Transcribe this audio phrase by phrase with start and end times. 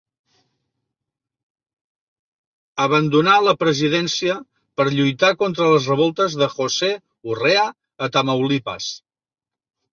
[2.85, 4.39] Abandonà la presidència
[4.81, 6.93] per lluitar contra les revoltes de José
[7.35, 7.71] Urrea
[8.09, 8.93] a Tamaulipas.